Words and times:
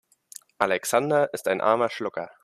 Alexander 0.57 1.31
ist 1.31 1.47
ein 1.47 1.61
armer 1.61 1.91
Schlucker. 1.91 2.31